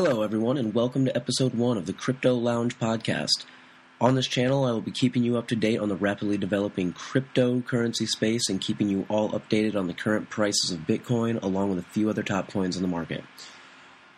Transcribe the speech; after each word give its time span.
Hello, 0.00 0.22
everyone, 0.22 0.56
and 0.56 0.74
welcome 0.74 1.04
to 1.06 1.16
episode 1.16 1.54
one 1.54 1.76
of 1.76 1.86
the 1.86 1.92
Crypto 1.92 2.32
Lounge 2.32 2.78
podcast. 2.78 3.44
On 4.00 4.14
this 4.14 4.28
channel, 4.28 4.64
I 4.64 4.70
will 4.70 4.80
be 4.80 4.92
keeping 4.92 5.24
you 5.24 5.36
up 5.36 5.48
to 5.48 5.56
date 5.56 5.80
on 5.80 5.88
the 5.88 5.96
rapidly 5.96 6.38
developing 6.38 6.92
cryptocurrency 6.92 8.06
space 8.06 8.48
and 8.48 8.60
keeping 8.60 8.88
you 8.88 9.06
all 9.08 9.30
updated 9.30 9.74
on 9.74 9.88
the 9.88 9.92
current 9.92 10.30
prices 10.30 10.70
of 10.70 10.86
Bitcoin, 10.86 11.42
along 11.42 11.70
with 11.70 11.80
a 11.80 11.88
few 11.90 12.08
other 12.08 12.22
top 12.22 12.48
coins 12.48 12.76
in 12.76 12.82
the 12.82 12.86
market. 12.86 13.24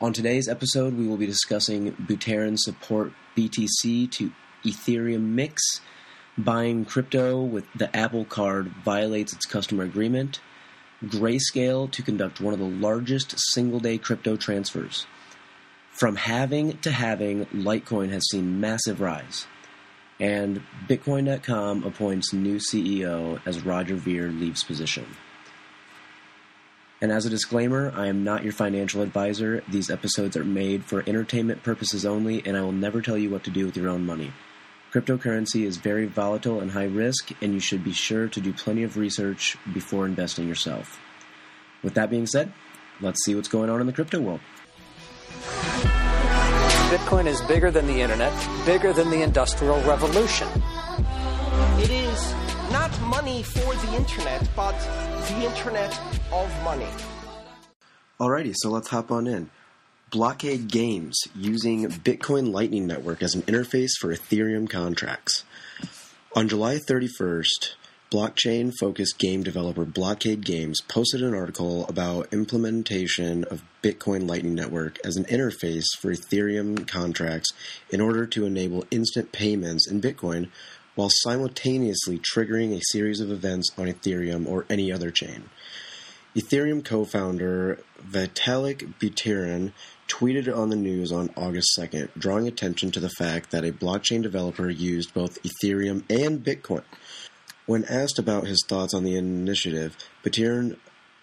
On 0.03 0.13
today's 0.13 0.51
episode, 0.51 0.99
we 0.99 1.09
will 1.09 1.17
be 1.17 1.25
discussing 1.25 1.93
Buterin 1.93 2.59
support 2.59 3.15
BTC 3.35 4.11
to 4.11 4.33
Ethereum 4.63 5.31
Mix, 5.31 5.81
buying 6.37 6.85
crypto 6.85 7.41
with 7.41 7.65
the 7.75 7.97
Apple 7.97 8.27
Card 8.27 8.67
violates 8.85 9.33
its 9.33 9.47
customer 9.47 9.85
agreement, 9.85 10.41
Grayscale 11.03 11.91
to 11.91 12.03
conduct 12.03 12.39
one 12.39 12.53
of 12.53 12.61
the 12.61 12.67
largest 12.67 13.35
single 13.55 13.81
day 13.81 13.97
crypto 13.97 14.37
transfers. 14.37 15.07
From 16.01 16.17
halving 16.17 16.79
to 16.79 16.91
halving, 16.91 17.45
Litecoin 17.53 18.09
has 18.09 18.27
seen 18.31 18.59
massive 18.59 19.03
rise. 19.03 19.47
And 20.19 20.63
Bitcoin.com 20.89 21.85
appoints 21.85 22.33
new 22.33 22.57
CEO 22.57 23.39
as 23.45 23.67
Roger 23.67 23.97
Ver 23.97 24.29
leaves 24.29 24.65
position. 24.65 25.05
And 27.03 27.13
as 27.13 27.27
a 27.27 27.31
disclaimer, 27.31 27.93
I 27.95 28.07
am 28.07 28.25
not 28.25 28.45
your 28.45 28.55
financial 28.55 29.03
advisor. 29.03 29.63
These 29.69 29.91
episodes 29.91 30.39
are 30.39 30.45
made 30.45 30.87
for 30.87 31.05
entertainment 31.07 31.63
purposes 31.63 32.07
only, 32.07 32.43
and 32.47 32.57
I 32.57 32.63
will 32.63 32.73
never 32.73 33.03
tell 33.03 33.19
you 33.19 33.29
what 33.29 33.45
to 33.45 33.51
do 33.51 33.67
with 33.67 33.77
your 33.77 33.91
own 33.91 34.07
money. 34.07 34.33
Cryptocurrency 34.95 35.67
is 35.67 35.77
very 35.77 36.07
volatile 36.07 36.61
and 36.61 36.71
high 36.71 36.85
risk, 36.85 37.31
and 37.43 37.53
you 37.53 37.61
should 37.61 37.85
be 37.85 37.93
sure 37.93 38.27
to 38.27 38.41
do 38.41 38.55
plenty 38.55 38.85
of 38.85 38.97
research 38.97 39.59
before 39.71 40.07
investing 40.07 40.49
yourself. 40.49 40.99
With 41.83 41.93
that 41.93 42.09
being 42.09 42.27
said, 42.27 42.55
let's 43.03 43.23
see 43.23 43.35
what's 43.35 43.49
going 43.49 43.69
on 43.69 43.83
in 43.83 43.87
the 43.87 43.93
crypto 43.93 44.19
world. 44.19 44.41
Bitcoin 46.91 47.27
is 47.27 47.41
bigger 47.43 47.71
than 47.71 47.87
the 47.87 48.01
internet, 48.01 48.33
bigger 48.67 48.93
than 48.93 49.11
the 49.11 49.23
industrial 49.23 49.81
revolution. 49.83 50.49
It 51.79 51.89
is 51.89 52.35
not 52.73 52.91
money 53.03 53.45
for 53.45 53.77
the 53.77 53.95
internet, 53.95 54.49
but 54.57 54.77
the 55.29 55.47
internet 55.47 55.97
of 56.33 56.53
money. 56.65 56.89
Alrighty, 58.19 58.55
so 58.57 58.71
let's 58.71 58.89
hop 58.89 59.13
on 59.13 59.29
in. 59.29 59.51
Blockade 60.11 60.67
Games 60.67 61.21
using 61.37 61.87
Bitcoin 61.87 62.53
Lightning 62.53 62.89
Network 62.89 63.23
as 63.23 63.37
an 63.37 63.43
interface 63.43 63.93
for 63.97 64.13
Ethereum 64.13 64.69
contracts. 64.69 65.45
On 66.35 66.49
July 66.49 66.79
31st, 66.79 67.75
blockchain 68.11 68.73
focused 68.81 69.19
game 69.19 69.45
developer 69.45 69.85
Blockade 69.85 70.45
Games 70.45 70.81
posted 70.81 71.23
an 71.23 71.33
article 71.33 71.87
about 71.87 72.33
implementation 72.33 73.45
of 73.45 73.63
Bitcoin 73.85 74.29
Lightning 74.29 74.57
Network 74.57 74.99
as 75.05 75.17
an 75.17 75.25
interface 75.27 75.85
for 76.01 76.13
Ethereum 76.13 76.89
contracts 76.89 77.53
in 77.91 78.01
order 78.01 78.27
to 78.27 78.47
enable 78.47 78.85
instant 78.91 79.31
payments 79.31 79.89
in 79.89 80.01
Bitcoin 80.01 80.49
while 80.97 81.09
simultaneously 81.09 82.19
triggering 82.19 82.77
a 82.77 82.83
series 82.91 83.21
of 83.21 83.31
events 83.31 83.71
on 83.79 83.87
Ethereum 83.87 84.45
or 84.45 84.67
any 84.69 84.91
other 84.91 85.13
chain. 85.13 85.45
Ethereum 86.35 86.85
co 86.85 87.05
founder 87.05 87.79
Vitalik 88.05 88.93
Buterin 88.99 89.73
tweeted 90.09 90.53
on 90.53 90.69
the 90.69 90.77
news 90.77 91.13
on 91.13 91.31
August 91.37 91.79
2nd, 91.79 92.09
drawing 92.19 92.49
attention 92.49 92.91
to 92.91 92.99
the 92.99 93.09
fact 93.11 93.53
that 93.53 93.65
a 93.65 93.71
blockchain 93.71 94.21
developer 94.21 94.69
used 94.69 95.15
both 95.15 95.41
Ethereum 95.45 96.03
and 96.11 96.45
Bitcoin 96.45 96.83
when 97.71 97.85
asked 97.85 98.19
about 98.19 98.49
his 98.49 98.65
thoughts 98.67 98.93
on 98.93 99.05
the 99.05 99.17
initiative, 99.17 99.97
Buterin 100.25 100.77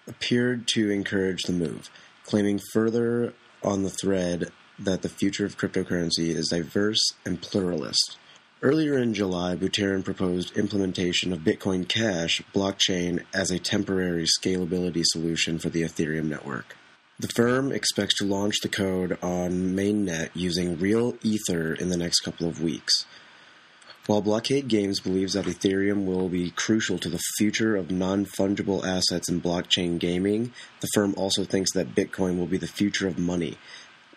appeared 0.07 0.65
to 0.65 0.89
encourage 0.89 1.43
the 1.43 1.51
move, 1.51 1.89
claiming 2.23 2.57
further 2.71 3.33
on 3.61 3.83
the 3.83 3.89
thread 3.89 4.49
that 4.79 5.01
the 5.01 5.09
future 5.09 5.45
of 5.45 5.57
cryptocurrency 5.57 6.29
is 6.29 6.47
diverse 6.47 7.03
and 7.25 7.41
pluralist. 7.41 8.17
Earlier 8.61 8.97
in 8.97 9.13
July, 9.13 9.57
Buterin 9.57 10.05
proposed 10.05 10.55
implementation 10.55 11.33
of 11.33 11.39
Bitcoin 11.39 11.85
Cash 11.85 12.41
blockchain 12.55 13.25
as 13.33 13.51
a 13.51 13.59
temporary 13.59 14.25
scalability 14.39 15.03
solution 15.03 15.59
for 15.59 15.67
the 15.67 15.81
Ethereum 15.81 16.29
network. 16.29 16.77
The 17.19 17.27
firm 17.27 17.73
expects 17.73 18.15
to 18.19 18.25
launch 18.25 18.61
the 18.61 18.69
code 18.69 19.17
on 19.21 19.75
mainnet 19.75 20.29
using 20.33 20.79
real 20.79 21.17
Ether 21.23 21.73
in 21.73 21.89
the 21.89 21.97
next 21.97 22.21
couple 22.21 22.47
of 22.47 22.61
weeks. 22.61 23.05
While 24.07 24.21
Blockade 24.21 24.69
Games 24.69 25.01
believes 25.01 25.33
that 25.33 25.47
Ethereum 25.47 26.05
will 26.05 26.29
be 26.29 26.51
crucial 26.51 26.97
to 26.99 27.09
the 27.09 27.19
future 27.37 27.75
of 27.75 27.91
non 27.91 28.25
fungible 28.25 28.85
assets 28.85 29.27
in 29.27 29.41
blockchain 29.41 29.99
gaming, 29.99 30.53
the 30.79 30.87
firm 30.93 31.13
also 31.17 31.43
thinks 31.43 31.73
that 31.73 31.93
Bitcoin 31.93 32.37
will 32.37 32.45
be 32.45 32.57
the 32.57 32.67
future 32.67 33.09
of 33.09 33.19
money. 33.19 33.57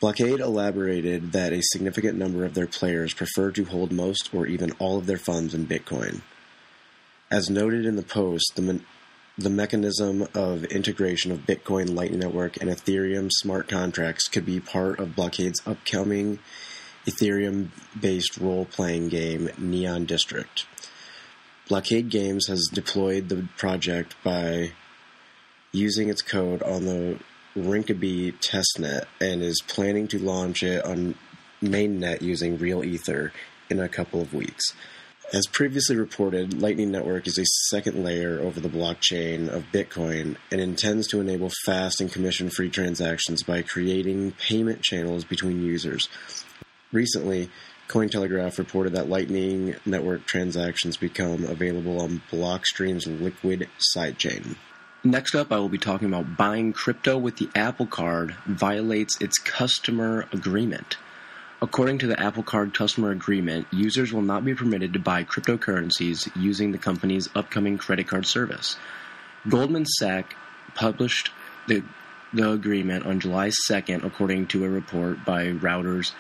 Blockade 0.01 0.39
elaborated 0.39 1.33
that 1.33 1.53
a 1.53 1.61
significant 1.61 2.17
number 2.17 2.45
of 2.45 2.55
their 2.55 2.69
players 2.69 3.12
prefer 3.12 3.51
to 3.51 3.65
hold 3.65 3.91
most 3.91 4.33
or 4.33 4.47
even 4.47 4.71
all 4.78 4.97
of 4.97 5.06
their 5.06 5.19
funds 5.19 5.55
in 5.55 5.67
Bitcoin. 5.67 6.21
As 7.28 7.51
noted 7.51 7.84
in 7.84 7.97
the 7.97 8.03
post, 8.03 8.53
the, 8.55 8.62
me- 8.62 8.84
the 9.37 9.51
mechanism 9.51 10.28
of 10.34 10.62
integration 10.67 11.33
of 11.33 11.47
Bitcoin 11.47 11.97
Lightning 11.97 12.21
Network 12.21 12.59
and 12.61 12.71
Ethereum 12.71 13.28
smart 13.28 13.67
contracts 13.67 14.28
could 14.28 14.47
be 14.47 14.61
part 14.61 15.01
of 15.01 15.17
Blockade's 15.17 15.61
upcoming 15.67 16.39
Ethereum 17.06 17.69
based 17.99 18.37
role 18.38 18.65
playing 18.65 19.09
game 19.09 19.50
Neon 19.59 20.05
District. 20.05 20.66
Blockade 21.69 22.11
Games 22.11 22.49
has 22.49 22.69
deployed 22.72 23.28
the 23.28 23.49
project 23.56 24.16
by 24.25 24.72
using 25.72 26.09
its 26.09 26.22
code 26.22 26.62
on 26.62 26.84
the 26.84 27.19
Rinkeby 27.56 28.34
testnet 28.41 29.05
and 29.21 29.43
is 29.43 29.62
planning 29.66 30.09
to 30.09 30.19
launch 30.19 30.62
it 30.62 30.84
on 30.84 31.15
mainnet 31.62 32.22
using 32.22 32.59
Real 32.59 32.84
Ether 32.84 33.33
in 33.69 33.81
a 33.81 33.89
couple 33.89 34.21
of 34.21 34.34
weeks. 34.34 34.72
As 35.33 35.47
previously 35.47 35.94
reported, 35.94 36.60
Lightning 36.60 36.91
Network 36.91 37.28
is 37.28 37.39
a 37.39 37.44
second 37.69 38.03
layer 38.03 38.41
over 38.41 38.59
the 38.59 38.69
blockchain 38.69 39.49
of 39.49 39.71
Bitcoin 39.72 40.37
and 40.50 40.60
intends 40.60 41.06
to 41.09 41.21
enable 41.21 41.53
fast 41.65 42.00
and 42.00 42.10
commission 42.10 42.50
free 42.50 42.69
transactions 42.69 43.44
by 43.44 43.62
creating 43.62 44.33
payment 44.33 44.83
channels 44.83 45.25
between 45.25 45.65
users. 45.65 46.09
Recently, 46.93 47.51
Cointelegraph 47.89 48.59
reported 48.59 48.95
that 48.95 49.09
Lightning 49.09 49.77
Network 49.84 50.27
transactions 50.27 50.97
become 50.97 51.45
available 51.45 52.01
on 52.01 52.23
Blockstream's 52.31 53.06
Liquid 53.06 53.69
sidechain. 53.78 54.56
Next 55.03 55.34
up, 55.34 55.51
I 55.51 55.59
will 55.59 55.69
be 55.69 55.78
talking 55.78 56.09
about 56.09 56.37
buying 56.37 56.73
crypto 56.73 57.17
with 57.17 57.37
the 57.37 57.49
Apple 57.55 57.87
Card 57.87 58.34
violates 58.45 59.21
its 59.21 59.39
customer 59.39 60.28
agreement. 60.33 60.99
According 61.62 61.99
to 61.99 62.06
the 62.06 62.21
Apple 62.21 62.43
Card 62.43 62.75
customer 62.75 63.11
agreement, 63.11 63.67
users 63.71 64.12
will 64.12 64.22
not 64.22 64.45
be 64.45 64.55
permitted 64.55 64.93
to 64.93 64.99
buy 64.99 65.25
cryptocurrencies 65.25 66.31
using 66.37 66.72
the 66.72 66.78
company's 66.78 67.28
upcoming 67.34 67.78
credit 67.78 68.09
card 68.09 68.27
service. 68.27 68.77
Goldman 69.49 69.87
Sachs 69.87 70.34
published 70.75 71.31
the, 71.67 71.83
the 72.33 72.51
agreement 72.51 73.07
on 73.07 73.21
July 73.21 73.51
2nd, 73.69 74.05
according 74.05 74.49
to 74.49 74.65
a 74.65 74.69
report 74.69 75.25
by 75.25 75.47
Reuters 75.47 76.12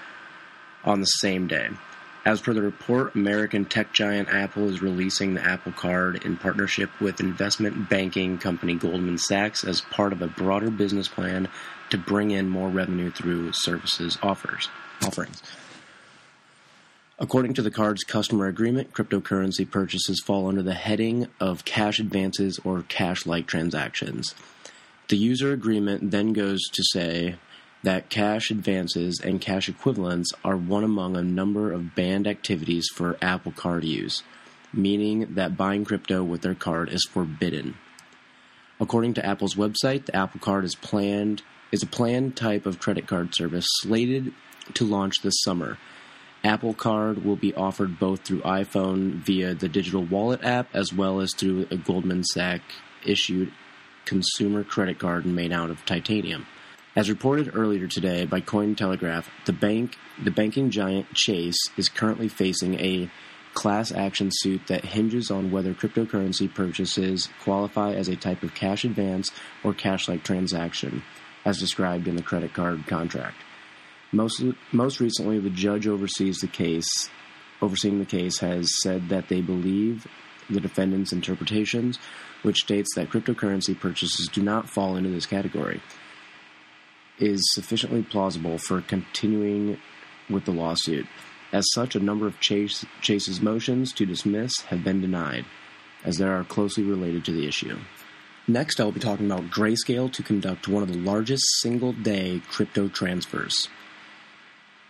on 0.84 1.00
the 1.00 1.06
same 1.06 1.46
day. 1.46 1.68
As 2.24 2.40
per 2.40 2.52
the 2.52 2.60
report, 2.60 3.14
American 3.14 3.64
tech 3.64 3.92
giant 3.94 4.28
Apple 4.28 4.68
is 4.68 4.82
releasing 4.82 5.34
the 5.34 5.42
Apple 5.42 5.72
Card 5.72 6.22
in 6.24 6.36
partnership 6.36 6.90
with 7.00 7.20
investment 7.20 7.88
banking 7.88 8.36
company 8.36 8.74
Goldman 8.74 9.16
Sachs 9.16 9.64
as 9.64 9.80
part 9.80 10.12
of 10.12 10.20
a 10.20 10.26
broader 10.26 10.70
business 10.70 11.08
plan 11.08 11.48
to 11.88 11.96
bring 11.96 12.30
in 12.30 12.48
more 12.48 12.68
revenue 12.68 13.10
through 13.10 13.52
services 13.52 14.18
offers 14.22 14.68
offerings. 15.02 15.42
According 17.18 17.54
to 17.54 17.62
the 17.62 17.70
card's 17.70 18.04
customer 18.04 18.46
agreement, 18.46 18.92
cryptocurrency 18.92 19.70
purchases 19.70 20.22
fall 20.24 20.46
under 20.46 20.62
the 20.62 20.74
heading 20.74 21.26
of 21.38 21.64
cash 21.64 21.98
advances 21.98 22.58
or 22.64 22.82
cash 22.82 23.26
like 23.26 23.46
transactions. 23.46 24.34
The 25.08 25.16
user 25.16 25.52
agreement 25.52 26.12
then 26.12 26.32
goes 26.32 26.60
to 26.72 26.82
say 26.92 27.36
that 27.82 28.10
cash 28.10 28.50
advances 28.50 29.20
and 29.22 29.40
cash 29.40 29.68
equivalents 29.68 30.32
are 30.44 30.56
one 30.56 30.84
among 30.84 31.16
a 31.16 31.22
number 31.22 31.72
of 31.72 31.94
banned 31.94 32.26
activities 32.26 32.86
for 32.94 33.16
Apple 33.22 33.52
Card 33.52 33.84
use, 33.84 34.22
meaning 34.72 35.34
that 35.34 35.56
buying 35.56 35.84
crypto 35.84 36.22
with 36.22 36.42
their 36.42 36.54
card 36.54 36.90
is 36.90 37.08
forbidden. 37.10 37.76
According 38.78 39.14
to 39.14 39.26
Apple's 39.26 39.54
website, 39.54 40.06
the 40.06 40.16
Apple 40.16 40.40
Card 40.40 40.64
is 40.64 40.74
planned 40.74 41.42
is 41.72 41.82
a 41.82 41.86
planned 41.86 42.36
type 42.36 42.66
of 42.66 42.80
credit 42.80 43.06
card 43.06 43.34
service 43.34 43.66
slated 43.80 44.32
to 44.74 44.84
launch 44.84 45.22
this 45.22 45.40
summer. 45.42 45.78
Apple 46.42 46.74
Card 46.74 47.24
will 47.24 47.36
be 47.36 47.54
offered 47.54 47.98
both 47.98 48.22
through 48.22 48.40
iPhone 48.40 49.14
via 49.16 49.54
the 49.54 49.68
digital 49.68 50.02
wallet 50.02 50.42
app 50.42 50.68
as 50.74 50.92
well 50.92 51.20
as 51.20 51.34
through 51.34 51.68
a 51.70 51.76
Goldman 51.76 52.24
Sachs 52.24 52.74
issued 53.04 53.52
consumer 54.04 54.64
credit 54.64 54.98
card 54.98 55.26
made 55.26 55.52
out 55.52 55.70
of 55.70 55.84
titanium. 55.84 56.46
As 56.96 57.08
reported 57.08 57.54
earlier 57.54 57.86
today 57.86 58.26
by 58.26 58.40
Cointelegraph, 58.40 59.26
the 59.44 59.52
bank, 59.52 59.96
the 60.20 60.32
banking 60.32 60.70
giant 60.70 61.14
Chase 61.14 61.70
is 61.76 61.88
currently 61.88 62.26
facing 62.26 62.80
a 62.80 63.08
class 63.54 63.92
action 63.92 64.30
suit 64.32 64.62
that 64.66 64.84
hinges 64.84 65.30
on 65.30 65.52
whether 65.52 65.72
cryptocurrency 65.72 66.52
purchases 66.52 67.28
qualify 67.44 67.92
as 67.92 68.08
a 68.08 68.16
type 68.16 68.42
of 68.42 68.54
cash 68.54 68.84
advance 68.84 69.30
or 69.62 69.72
cash 69.72 70.08
like 70.08 70.24
transaction, 70.24 71.04
as 71.44 71.60
described 71.60 72.08
in 72.08 72.16
the 72.16 72.22
credit 72.22 72.52
card 72.54 72.84
contract. 72.88 73.36
Most 74.10 74.42
most 74.72 74.98
recently, 74.98 75.38
the 75.38 75.48
judge 75.48 75.86
oversees 75.86 76.38
the 76.38 76.48
case, 76.48 77.08
overseeing 77.62 78.00
the 78.00 78.04
case, 78.04 78.40
has 78.40 78.68
said 78.82 79.10
that 79.10 79.28
they 79.28 79.40
believe 79.40 80.08
the 80.48 80.60
defendant's 80.60 81.12
interpretations, 81.12 82.00
which 82.42 82.62
states 82.62 82.96
that 82.96 83.10
cryptocurrency 83.10 83.78
purchases 83.78 84.26
do 84.26 84.42
not 84.42 84.68
fall 84.68 84.96
into 84.96 85.10
this 85.10 85.26
category, 85.26 85.80
is 87.20 87.40
sufficiently 87.52 88.02
plausible 88.02 88.58
for 88.58 88.80
continuing 88.80 89.78
with 90.28 90.44
the 90.44 90.52
lawsuit. 90.52 91.06
As 91.52 91.66
such, 91.72 91.94
a 91.94 92.00
number 92.00 92.26
of 92.26 92.40
Chase, 92.40 92.84
Chase's 93.00 93.40
motions 93.40 93.92
to 93.94 94.06
dismiss 94.06 94.60
have 94.62 94.84
been 94.84 95.00
denied, 95.00 95.44
as 96.04 96.18
they 96.18 96.26
are 96.26 96.44
closely 96.44 96.84
related 96.84 97.24
to 97.24 97.32
the 97.32 97.46
issue. 97.46 97.78
Next, 98.46 98.80
I 98.80 98.84
will 98.84 98.92
be 98.92 99.00
talking 99.00 99.26
about 99.26 99.50
Grayscale 99.50 100.12
to 100.12 100.22
conduct 100.22 100.68
one 100.68 100.82
of 100.82 100.88
the 100.88 100.98
largest 100.98 101.44
single 101.60 101.92
day 101.92 102.40
crypto 102.48 102.88
transfers. 102.88 103.68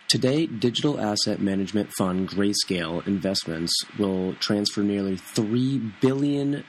Today, 0.07 0.45
digital 0.45 0.99
asset 0.99 1.39
management 1.39 1.91
fund 1.93 2.29
Grayscale 2.29 3.05
Investments 3.07 3.73
will 3.97 4.35
transfer 4.35 4.81
nearly 4.81 5.15
$3 5.15 5.93
billion 6.01 6.65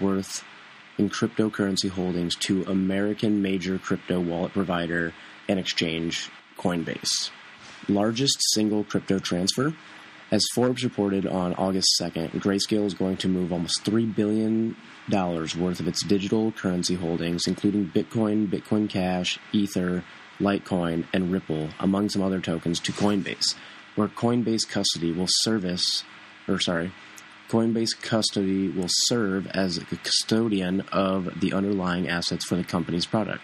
worth 0.00 0.44
in 0.98 1.08
cryptocurrency 1.08 1.88
holdings 1.88 2.34
to 2.36 2.64
American 2.64 3.40
major 3.40 3.78
crypto 3.78 4.20
wallet 4.20 4.52
provider 4.52 5.14
and 5.48 5.58
exchange 5.58 6.28
Coinbase. 6.58 7.30
Largest 7.88 8.36
single 8.52 8.84
crypto 8.84 9.18
transfer. 9.18 9.74
As 10.30 10.44
Forbes 10.54 10.84
reported 10.84 11.26
on 11.26 11.54
August 11.54 11.88
2nd, 12.02 12.32
Grayscale 12.32 12.84
is 12.84 12.92
going 12.92 13.16
to 13.18 13.28
move 13.28 13.50
almost 13.50 13.82
$3 13.84 14.14
billion 14.14 14.76
worth 15.10 15.80
of 15.80 15.88
its 15.88 16.04
digital 16.04 16.52
currency 16.52 16.96
holdings, 16.96 17.46
including 17.46 17.88
Bitcoin, 17.88 18.46
Bitcoin 18.46 18.90
Cash, 18.90 19.38
Ether, 19.52 20.04
Litecoin, 20.38 21.06
and 21.14 21.32
Ripple, 21.32 21.70
among 21.80 22.10
some 22.10 22.22
other 22.22 22.40
tokens, 22.40 22.78
to 22.80 22.92
Coinbase, 22.92 23.54
where 23.94 24.08
Coinbase 24.08 24.68
custody 24.68 25.12
will 25.12 25.28
service, 25.28 26.04
or 26.46 26.60
sorry, 26.60 26.92
Coinbase 27.48 28.00
custody 28.00 28.68
will 28.68 28.88
serve 28.88 29.46
as 29.48 29.78
a 29.78 29.84
custodian 29.84 30.82
of 30.92 31.40
the 31.40 31.52
underlying 31.52 32.08
assets 32.08 32.44
for 32.44 32.56
the 32.56 32.64
company's 32.64 33.06
product. 33.06 33.42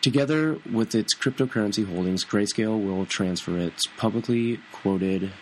Together 0.00 0.58
with 0.70 0.94
its 0.94 1.14
cryptocurrency 1.14 1.86
holdings, 1.86 2.24
Grayscale 2.24 2.84
will 2.84 3.06
transfer 3.06 3.56
its 3.56 3.86
publicly 3.96 4.60
quoted 4.72 5.32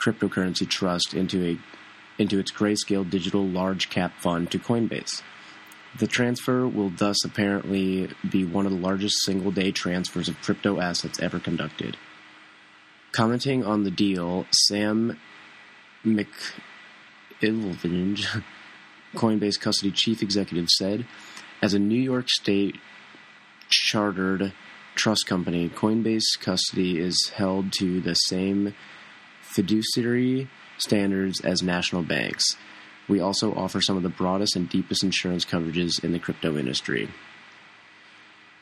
cryptocurrency 0.00 0.68
trust 0.68 1.14
into 1.14 1.44
a 1.44 1.58
into 2.20 2.38
its 2.40 2.50
Grayscale 2.50 3.08
Digital 3.08 3.46
Large 3.46 3.90
Cap 3.90 4.12
Fund 4.18 4.50
to 4.50 4.58
Coinbase. 4.58 5.22
The 5.98 6.08
transfer 6.08 6.66
will 6.66 6.90
thus 6.90 7.24
apparently 7.24 8.08
be 8.28 8.44
one 8.44 8.66
of 8.66 8.72
the 8.72 8.78
largest 8.78 9.24
single 9.24 9.52
day 9.52 9.70
transfers 9.70 10.28
of 10.28 10.40
crypto 10.42 10.80
assets 10.80 11.20
ever 11.20 11.38
conducted. 11.38 11.96
Commenting 13.12 13.64
on 13.64 13.84
the 13.84 13.90
deal, 13.90 14.46
Sam 14.50 15.16
McIngvale, 16.04 16.42
Coinbase 19.14 19.60
custody 19.60 19.90
chief 19.90 20.22
executive, 20.22 20.68
said, 20.68 21.06
As 21.62 21.74
a 21.74 21.78
New 21.78 22.00
York 22.00 22.28
State 22.28 22.76
chartered 23.68 24.52
trust 24.94 25.26
company, 25.26 25.68
Coinbase 25.68 26.38
custody 26.40 26.98
is 26.98 27.32
held 27.34 27.72
to 27.74 28.00
the 28.00 28.14
same 28.14 28.74
fiduciary 29.40 30.48
standards 30.78 31.40
as 31.40 31.62
national 31.62 32.02
banks. 32.02 32.44
We 33.08 33.20
also 33.20 33.54
offer 33.54 33.80
some 33.80 33.96
of 33.96 34.02
the 34.02 34.08
broadest 34.08 34.54
and 34.56 34.68
deepest 34.68 35.02
insurance 35.02 35.44
coverages 35.44 36.04
in 36.04 36.12
the 36.12 36.18
crypto 36.18 36.58
industry. 36.58 37.08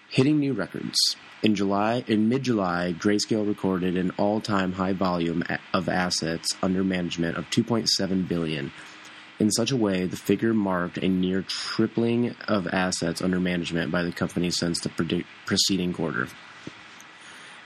Hitting 0.09 0.39
new 0.39 0.53
records. 0.53 0.97
In 1.43 1.55
July, 1.55 2.05
in 2.07 2.29
mid-July, 2.29 2.95
Grayscale 2.99 3.47
recorded 3.47 3.97
an 3.97 4.13
all-time 4.17 4.73
high 4.73 4.93
volume 4.93 5.43
of 5.75 5.89
assets 5.89 6.49
under 6.63 6.83
management 6.85 7.37
of 7.37 7.51
2.7 7.51 8.27
billion. 8.27 8.73
In 9.39 9.51
such 9.51 9.71
a 9.71 9.77
way, 9.77 10.07
the 10.07 10.17
figure 10.17 10.55
marked 10.55 10.97
a 10.97 11.09
near 11.09 11.43
tripling 11.43 12.35
of 12.49 12.67
assets 12.69 13.21
under 13.21 13.39
management 13.39 13.91
by 13.91 14.03
the 14.03 14.13
company 14.13 14.51
since 14.51 14.81
the 14.81 15.25
preceding 15.45 15.93
quarter. 15.93 16.29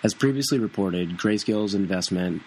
As 0.03 0.15
previously 0.15 0.59
reported, 0.59 1.19
Grayscale's 1.19 1.75
investment 1.75 2.43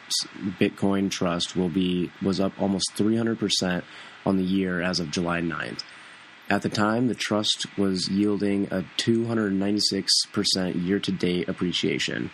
Bitcoin 0.60 1.12
Trust 1.12 1.56
will 1.56 1.70
be 1.70 2.12
was 2.22 2.40
up 2.40 2.60
almost 2.60 2.92
300% 2.96 3.84
on 4.26 4.38
the 4.38 4.44
year 4.44 4.82
as 4.82 5.00
of 5.00 5.12
July 5.12 5.40
9th. 5.40 5.84
At 6.50 6.62
the 6.62 6.70
time, 6.70 7.08
the 7.08 7.16
trust 7.16 7.66
was 7.78 8.10
yielding 8.10 8.68
a 8.68 8.84
296% 8.98 10.86
year 10.86 11.00
to 11.00 11.12
date 11.12 11.48
appreciation, 11.48 12.32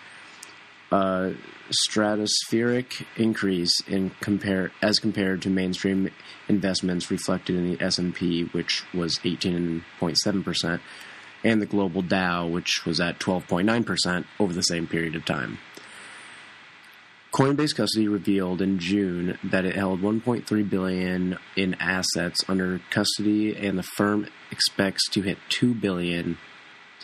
a 0.91 1.35
stratospheric 1.69 3.05
increase 3.15 3.79
in 3.87 4.11
compare 4.19 4.71
as 4.81 4.97
compared 4.97 5.43
to 5.43 5.49
mainstream 5.49 6.09
investments 6.47 7.11
reflected 7.11 7.55
in 7.55 7.71
the 7.71 7.83
S&P, 7.83 8.45
which 8.45 8.83
was 8.93 9.19
18.7%, 9.19 10.79
and 11.43 11.61
the 11.61 11.67
global 11.67 12.01
Dow, 12.01 12.47
which 12.47 12.85
was 12.85 12.99
at 12.99 13.19
12.9% 13.19 14.25
over 14.39 14.53
the 14.53 14.63
same 14.63 14.87
period 14.87 15.15
of 15.15 15.23
time. 15.25 15.59
Coinbase 17.31 17.75
Custody 17.75 18.07
revealed 18.07 18.59
in 18.59 18.79
June 18.79 19.37
that 19.43 19.63
it 19.63 19.75
held 19.75 20.01
1.3 20.01 20.69
billion 20.69 21.37
in 21.55 21.75
assets 21.75 22.43
under 22.47 22.81
custody 22.89 23.55
and 23.55 23.77
the 23.77 23.83
firm 23.83 24.27
expects 24.51 25.07
to 25.11 25.21
hit 25.21 25.37
2 25.49 25.75
billion 25.75 26.39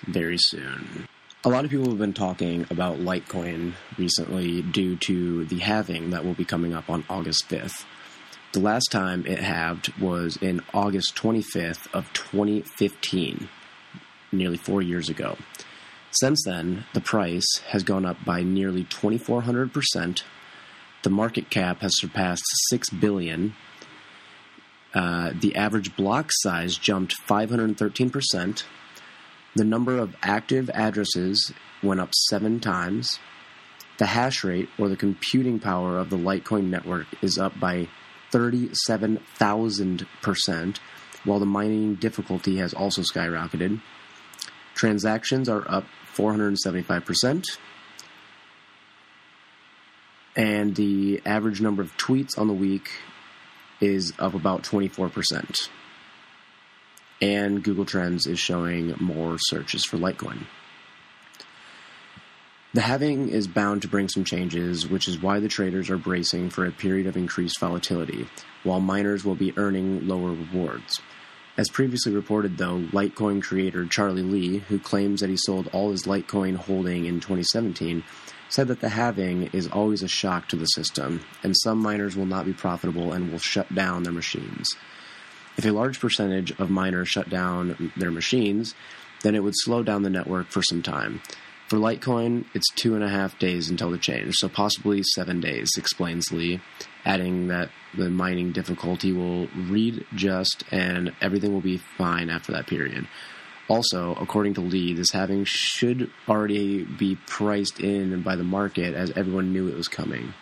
very 0.07 0.38
soon. 0.39 1.07
A 1.44 1.50
lot 1.50 1.63
of 1.63 1.69
people 1.69 1.89
have 1.89 2.00
been 2.00 2.13
talking 2.13 2.66
about 2.72 2.98
Litecoin 2.98 3.74
recently 4.00 4.63
due 4.63 4.95
to 4.98 5.45
the 5.45 5.60
halving 5.60 6.10
that 6.10 6.25
will 6.25 6.33
be 6.33 6.44
coming 6.44 6.74
up 6.74 6.89
on 6.89 7.06
August 7.07 7.48
5th. 7.48 7.86
The 8.51 8.62
last 8.62 8.88
time 8.92 9.27
it 9.27 9.39
halved 9.39 9.94
was 10.01 10.38
in 10.38 10.62
August 10.74 11.16
25th 11.16 11.88
of 11.94 12.12
2015, 12.13 13.48
nearly 14.31 14.57
4 14.57 14.81
years 14.81 15.07
ago. 15.07 15.38
Since 16.19 16.44
then, 16.45 16.85
the 16.94 17.01
price 17.01 17.57
has 17.67 17.83
gone 17.83 18.06
up 18.06 18.23
by 18.23 18.41
nearly 18.41 18.85
2,400%. 18.85 20.23
The 21.03 21.09
market 21.09 21.50
cap 21.50 21.81
has 21.81 22.00
surpassed 22.00 22.45
6 22.69 22.89
billion. 22.91 23.53
Uh, 24.94 25.33
the 25.38 25.57
average 25.57 25.97
block 25.97 26.29
size 26.31 26.77
jumped 26.77 27.17
513%. 27.27 28.63
The 29.56 29.65
number 29.65 29.97
of 29.97 30.15
active 30.21 30.69
addresses 30.69 31.51
went 31.83 32.00
up 32.00 32.13
seven 32.29 32.62
times. 32.62 33.19
The 33.97 34.06
hash 34.06 34.45
rate, 34.45 34.69
or 34.77 34.88
the 34.88 34.95
computing 34.95 35.60
power 35.60 35.98
of 35.98 36.10
the 36.10 36.17
Litecoin 36.17 36.69
network, 36.69 37.07
is 37.22 37.38
up 37.38 37.60
by 37.60 37.89
37,000%, 38.31 40.77
while 41.25 41.39
the 41.39 41.45
mining 41.45 41.95
difficulty 41.95 42.55
has 42.57 42.74
also 42.74 43.01
skyrocketed. 43.01 43.81
Transactions 44.75 45.50
are 45.50 45.69
up 45.69 45.84
475%. 46.15 47.45
And 50.36 50.75
the 50.75 51.22
average 51.25 51.62
number 51.62 51.81
of 51.81 51.95
tweets 51.98 52.38
on 52.38 52.48
the 52.48 52.53
week 52.53 52.89
is 53.79 54.13
up 54.19 54.34
about 54.34 54.63
24%. 54.63 55.69
And 57.22 57.63
Google 57.63 57.86
Trends 57.86 58.27
is 58.27 58.39
showing 58.39 58.93
more 59.00 59.38
searches 59.39 59.86
for 59.86 59.98
Litecoin. 59.98 60.45
The 62.74 62.81
halving 62.81 63.29
is 63.29 63.48
bound 63.48 63.84
to 63.84 63.88
bring 63.88 64.10
some 64.10 64.25
changes, 64.25 64.86
which 64.86 65.07
is 65.07 65.17
why 65.17 65.39
the 65.39 65.48
traders 65.48 65.89
are 65.89 65.98
bracing 65.98 66.50
for 66.50 66.65
a 66.65 66.74
period 66.74 67.07
of 67.07 67.15
increased 67.15 67.57
volatility, 67.57 68.27
while 68.63 68.81
miners 68.81 69.24
will 69.24 69.36
be 69.36 69.57
earning 69.57 70.10
lower 70.10 70.31
rewards. 70.31 71.00
As 71.57 71.69
previously 71.69 72.13
reported, 72.13 72.57
though, 72.57 72.79
Litecoin 72.91 73.41
creator 73.41 73.85
Charlie 73.85 74.21
Lee, 74.21 74.57
who 74.57 74.77
claims 74.77 75.21
that 75.21 75.29
he 75.29 75.38
sold 75.38 75.69
all 75.71 75.91
his 75.91 76.03
Litecoin 76.03 76.57
holding 76.57 77.05
in 77.05 77.21
2017, 77.21 78.03
said 78.50 78.67
that 78.67 78.81
the 78.81 78.89
halving 78.89 79.43
is 79.53 79.67
always 79.67 80.03
a 80.03 80.07
shock 80.07 80.50
to 80.50 80.57
the 80.57 80.65
system, 80.65 81.21
and 81.43 81.55
some 81.63 81.79
miners 81.79 82.17
will 82.17 82.25
not 82.25 82.45
be 82.45 82.51
profitable 82.51 83.13
and 83.13 83.31
will 83.31 83.39
shut 83.39 83.74
down 83.74 84.03
their 84.03 84.12
machines. 84.12 84.75
If 85.57 85.65
a 85.65 85.71
large 85.71 86.01
percentage 86.01 86.51
of 86.59 86.69
miners 86.69 87.07
shut 87.07 87.29
down 87.29 87.93
their 87.95 88.12
machines, 88.12 88.75
then 89.21 89.33
it 89.33 89.43
would 89.43 89.55
slow 89.55 89.81
down 89.81 90.03
the 90.03 90.09
network 90.09 90.50
for 90.50 90.62
some 90.62 90.81
time. 90.81 91.21
For 91.67 91.77
Litecoin, 91.77 92.45
it's 92.53 92.72
two 92.75 92.93
and 92.93 93.03
a 93.03 93.10
half 93.10 93.39
days 93.39 93.69
until 93.69 93.89
the 93.89 93.98
change, 93.98 94.36
so 94.36 94.48
possibly 94.48 95.01
seven 95.15 95.41
days, 95.41 95.72
explains 95.77 96.31
Lee, 96.31 96.62
adding 97.03 97.48
that 97.48 97.72
the 97.98 98.12
mining 98.12 98.51
difficulty 98.51 99.12
will 99.12 99.48
read 99.48 100.05
just 100.13 100.63
and 100.72 101.12
everything 101.22 101.53
will 101.53 101.62
be 101.62 101.77
fine 101.77 102.29
after 102.29 102.51
that 102.51 102.67
period. 102.67 103.07
Also, 103.67 104.13
according 104.13 104.53
to 104.53 104.62
Lee, 104.62 104.93
this 104.93 105.10
halving 105.12 105.43
should 105.43 106.12
already 106.29 106.84
be 106.84 107.17
priced 107.25 107.79
in 107.79 108.22
by 108.22 108.36
the 108.36 108.43
market 108.43 108.93
as 108.93 109.10
everyone 109.12 109.51
knew 109.51 109.67
it 109.67 109.75
was 109.75 109.88
coming. 109.88 110.36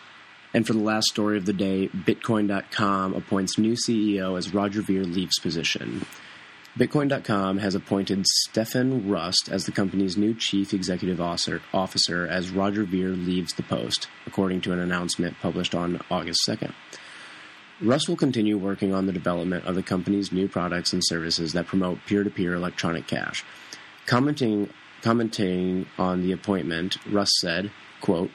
And 0.53 0.67
for 0.67 0.73
the 0.73 0.79
last 0.79 1.07
story 1.07 1.37
of 1.37 1.45
the 1.45 1.53
day, 1.53 1.87
Bitcoin.com 1.87 3.13
appoints 3.13 3.57
new 3.57 3.73
CEO 3.73 4.37
as 4.37 4.53
Roger 4.53 4.81
Ver 4.81 5.03
leaves 5.03 5.39
position. 5.39 6.05
Bitcoin.com 6.77 7.59
has 7.59 7.75
appointed 7.75 8.25
Stefan 8.25 9.07
Rust 9.07 9.47
as 9.51 9.65
the 9.65 9.71
company's 9.71 10.17
new 10.17 10.33
chief 10.33 10.73
executive 10.73 11.21
officer, 11.21 12.27
as 12.27 12.49
Roger 12.49 12.83
Ver 12.83 13.09
leaves 13.09 13.53
the 13.53 13.61
post, 13.61 14.07
according 14.25 14.61
to 14.61 14.73
an 14.73 14.79
announcement 14.79 15.37
published 15.39 15.75
on 15.75 16.01
August 16.09 16.39
2nd. 16.47 16.73
Rust 17.79 18.09
will 18.09 18.15
continue 18.15 18.57
working 18.57 18.91
on 18.91 19.05
the 19.05 19.11
development 19.11 19.65
of 19.65 19.75
the 19.75 19.83
company's 19.83 20.31
new 20.31 20.47
products 20.47 20.93
and 20.93 21.03
services 21.05 21.53
that 21.53 21.67
promote 21.67 21.99
peer 22.07 22.23
to 22.23 22.31
peer 22.31 22.55
electronic 22.55 23.05
cash. 23.05 23.45
Commenting, 24.07 24.67
commenting 25.03 25.85
on 25.99 26.23
the 26.23 26.31
appointment, 26.31 26.97
Rust 27.05 27.33
said, 27.39 27.69
quote, 28.01 28.31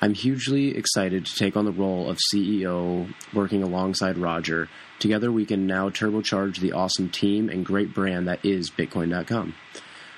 I'm 0.00 0.14
hugely 0.14 0.76
excited 0.76 1.26
to 1.26 1.34
take 1.34 1.56
on 1.56 1.64
the 1.64 1.72
role 1.72 2.08
of 2.08 2.20
CEO 2.32 3.12
working 3.34 3.64
alongside 3.64 4.16
Roger. 4.16 4.68
Together, 5.00 5.32
we 5.32 5.44
can 5.44 5.66
now 5.66 5.90
turbocharge 5.90 6.60
the 6.60 6.72
awesome 6.72 7.10
team 7.10 7.48
and 7.48 7.66
great 7.66 7.92
brand 7.94 8.28
that 8.28 8.44
is 8.44 8.70
Bitcoin.com. 8.70 9.54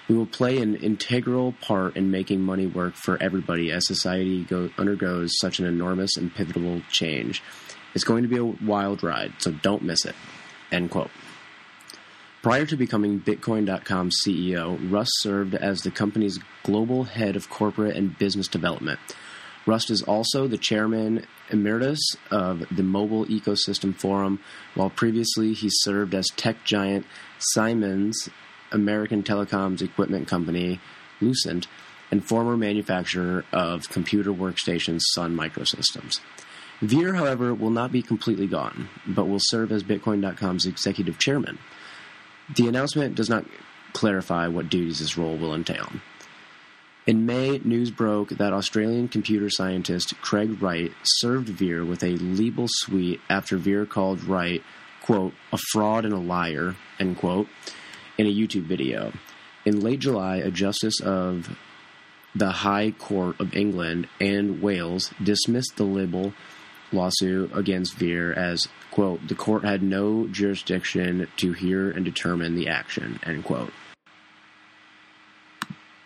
We 0.06 0.16
will 0.16 0.26
play 0.26 0.58
an 0.58 0.76
integral 0.76 1.52
part 1.62 1.96
in 1.96 2.10
making 2.10 2.42
money 2.42 2.66
work 2.66 2.94
for 2.94 3.16
everybody 3.22 3.70
as 3.72 3.86
society 3.86 4.44
go, 4.44 4.68
undergoes 4.76 5.38
such 5.38 5.60
an 5.60 5.66
enormous 5.66 6.14
and 6.16 6.34
pivotal 6.34 6.82
change. 6.90 7.42
It's 7.94 8.04
going 8.04 8.22
to 8.22 8.28
be 8.28 8.36
a 8.36 8.44
wild 8.44 9.02
ride, 9.02 9.32
so 9.38 9.50
don't 9.50 9.82
miss 9.82 10.04
it. 10.04 10.14
End 10.70 10.90
quote. 10.90 11.10
Prior 12.42 12.66
to 12.66 12.76
becoming 12.76 13.20
Bitcoin.com 13.20 14.10
CEO, 14.26 14.90
Russ 14.90 15.10
served 15.20 15.54
as 15.54 15.82
the 15.82 15.90
company's 15.90 16.38
global 16.64 17.04
head 17.04 17.36
of 17.36 17.48
corporate 17.48 17.96
and 17.96 18.18
business 18.18 18.48
development. 18.48 18.98
Rust 19.70 19.88
is 19.88 20.02
also 20.02 20.48
the 20.48 20.58
chairman 20.58 21.24
emeritus 21.48 22.00
of 22.32 22.66
the 22.74 22.82
Mobile 22.82 23.24
Ecosystem 23.26 23.94
Forum, 23.94 24.40
while 24.74 24.90
previously 24.90 25.52
he 25.52 25.68
served 25.70 26.12
as 26.12 26.26
tech 26.34 26.64
giant 26.64 27.06
Siemens 27.38 28.28
American 28.72 29.22
Telecoms 29.22 29.80
Equipment 29.80 30.26
Company, 30.26 30.80
Lucent, 31.20 31.68
and 32.10 32.26
former 32.26 32.56
manufacturer 32.56 33.44
of 33.52 33.88
computer 33.88 34.32
workstations 34.32 35.02
Sun 35.12 35.36
Microsystems. 35.36 36.18
Ver, 36.80 37.12
however, 37.12 37.54
will 37.54 37.70
not 37.70 37.92
be 37.92 38.02
completely 38.02 38.48
gone, 38.48 38.88
but 39.06 39.28
will 39.28 39.38
serve 39.40 39.70
as 39.70 39.84
Bitcoin.com's 39.84 40.66
executive 40.66 41.16
chairman. 41.20 41.60
The 42.56 42.66
announcement 42.66 43.14
does 43.14 43.30
not 43.30 43.44
clarify 43.92 44.48
what 44.48 44.68
duties 44.68 44.98
this 44.98 45.16
role 45.16 45.36
will 45.36 45.54
entail. 45.54 45.92
In 47.06 47.24
May, 47.24 47.58
news 47.64 47.90
broke 47.90 48.28
that 48.28 48.52
Australian 48.52 49.08
computer 49.08 49.48
scientist 49.48 50.20
Craig 50.20 50.62
Wright 50.62 50.92
served 51.02 51.48
Ver 51.48 51.82
with 51.82 52.04
a 52.04 52.16
libel 52.18 52.66
suite 52.68 53.20
after 53.30 53.56
Ver 53.56 53.86
called 53.86 54.22
Wright, 54.24 54.62
quote, 55.00 55.32
a 55.50 55.58
fraud 55.72 56.04
and 56.04 56.12
a 56.12 56.18
liar, 56.18 56.76
end 56.98 57.16
quote, 57.16 57.48
in 58.18 58.26
a 58.26 58.34
YouTube 58.34 58.64
video. 58.64 59.14
In 59.64 59.80
late 59.80 60.00
July, 60.00 60.36
a 60.36 60.50
justice 60.50 61.00
of 61.00 61.56
the 62.34 62.50
High 62.50 62.90
Court 62.90 63.40
of 63.40 63.56
England 63.56 64.06
and 64.20 64.60
Wales 64.60 65.10
dismissed 65.22 65.76
the 65.76 65.84
libel 65.84 66.34
lawsuit 66.92 67.50
against 67.54 67.96
Ver 67.96 68.32
as, 68.34 68.68
quote, 68.90 69.26
the 69.26 69.34
court 69.34 69.64
had 69.64 69.82
no 69.82 70.26
jurisdiction 70.26 71.28
to 71.38 71.52
hear 71.54 71.90
and 71.90 72.04
determine 72.04 72.56
the 72.56 72.68
action, 72.68 73.18
end 73.24 73.44
quote. 73.44 73.72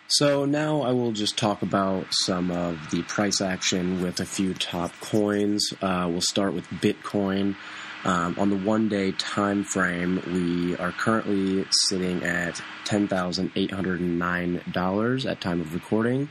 So 0.07 0.45
now 0.45 0.81
I 0.81 0.91
will 0.91 1.13
just 1.13 1.35
talk 1.35 1.63
about 1.63 2.05
some 2.11 2.51
of 2.51 2.91
the 2.91 3.01
price 3.03 3.41
action 3.41 4.03
with 4.03 4.19
a 4.19 4.25
few 4.25 4.53
top 4.53 4.91
coins. 5.01 5.73
Uh, 5.81 6.07
we'll 6.11 6.21
start 6.21 6.53
with 6.53 6.65
Bitcoin. 6.69 7.55
Um, 8.03 8.35
on 8.37 8.51
the 8.51 8.55
one-day 8.55 9.13
time 9.13 9.63
frame, 9.63 10.21
we 10.27 10.77
are 10.77 10.91
currently 10.91 11.65
sitting 11.89 12.23
at 12.23 12.61
ten 12.83 13.07
thousand 13.07 13.51
eight 13.55 13.71
hundred 13.71 13.99
and 13.99 14.19
nine 14.19 14.61
dollars 14.71 15.25
at 15.25 15.41
time 15.41 15.59
of 15.59 15.73
recording, 15.73 16.29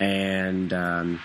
and 0.00 0.72
um, 0.72 1.20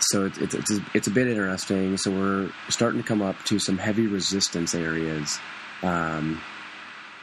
so 0.00 0.26
it's, 0.26 0.38
it's 0.38 0.72
it's 0.94 1.06
a, 1.06 1.10
bit 1.12 1.28
interesting. 1.28 1.96
So 1.96 2.10
we're 2.10 2.50
starting 2.68 3.00
to 3.00 3.06
come 3.06 3.22
up 3.22 3.36
to 3.44 3.60
some 3.60 3.78
heavy 3.78 4.08
resistance 4.08 4.74
areas, 4.74 5.38
um, 5.84 6.40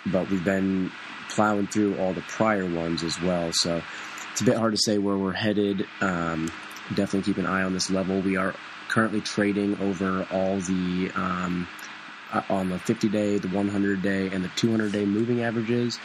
but 0.06 0.30
we've 0.30 0.46
been 0.46 0.94
plowing 1.34 1.68
through 1.68 1.98
all 2.00 2.14
the 2.14 2.22
prior 2.22 2.66
ones 2.66 3.04
as 3.04 3.20
well. 3.22 3.52
So 3.54 3.82
it's 4.32 4.42
a 4.42 4.46
bit 4.46 4.58
hard 4.58 4.74
to 4.74 4.80
say 4.80 4.98
where 4.98 5.18
we're 5.18 5.34
headed. 5.34 5.86
Um, 6.02 6.52
definitely 6.90 7.24
keep 7.24 7.38
an 7.38 7.46
eye 7.46 7.64
on 7.64 7.74
this 7.74 7.90
level. 7.90 8.20
We 8.22 8.38
are 8.38 8.54
currently 8.88 9.22
trading 9.22 9.80
over 9.80 10.28
all 10.32 10.60
the 10.60 11.12
um, 11.16 11.68
uh, 12.32 12.42
on 12.50 12.70
the 12.70 12.80
50 12.80 13.10
day, 13.10 13.38
the 13.38 13.48
100 13.48 14.02
day, 14.02 14.30
and 14.30 14.44
the 14.44 14.50
200 14.56 14.92
day 14.92 15.06
moving 15.06 15.44
averages, 15.44 16.00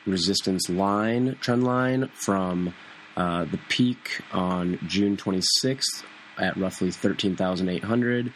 resistance 0.06 0.70
line, 0.70 1.36
trend 1.42 1.66
line 1.66 2.08
from 2.13 2.74
uh, 3.18 3.44
the 3.46 3.60
peak 3.68 4.22
on 4.32 4.78
June 4.88 5.18
26th 5.18 6.04
at 6.38 6.56
roughly 6.56 6.92
13,800 6.92 8.32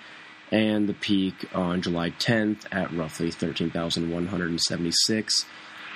and 0.54 0.88
the 0.88 0.94
peak 0.94 1.50
on 1.56 1.82
July 1.82 2.12
10th 2.12 2.68
at 2.72 2.94
roughly 2.94 3.32
13,176. 3.32 5.46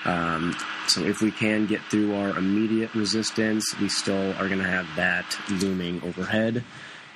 Um, 0.04 0.56
so 0.88 1.04
if 1.04 1.22
we 1.22 1.32
can 1.32 1.68
get 1.68 1.80
through 1.92 2.16
our 2.16 2.36
immediate 2.36 2.96
resistance, 2.96 3.64
we 3.80 3.88
still 3.88 4.34
are 4.34 4.48
going 4.48 4.58
to 4.58 4.68
have 4.68 4.88
that 4.96 5.38
looming 5.50 6.02
overhead, 6.02 6.64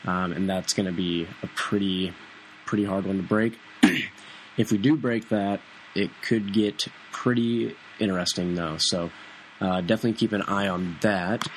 um, 0.06 0.34
and 0.34 0.48
that's 0.48 0.74
going 0.74 0.86
to 0.86 0.92
be 0.92 1.28
a 1.42 1.48
pretty 1.48 2.14
pretty 2.68 2.86
hard 2.86 3.08
one 3.08 3.18
to 3.18 3.24
break. 3.24 3.58
if 4.58 4.72
we 4.72 4.78
do 4.78 4.96
break 4.96 5.30
that, 5.30 5.62
it 5.96 6.12
could 6.22 6.54
get 6.54 6.86
pretty 7.12 7.76
interesting 8.00 8.54
though. 8.54 8.76
So 8.78 9.10
uh, 9.60 9.82
definitely 9.82 10.14
keep 10.14 10.32
an 10.32 10.44
eye 10.44 10.68
on 10.68 10.98
that. 11.02 11.48